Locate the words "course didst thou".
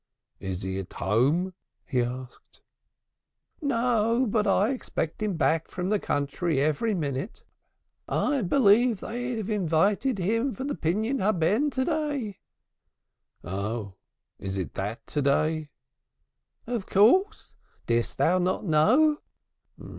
16.87-18.39